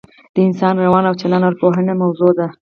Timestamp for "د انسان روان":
0.33-1.03